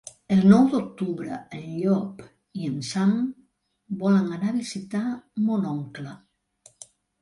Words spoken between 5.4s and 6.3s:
mon oncle.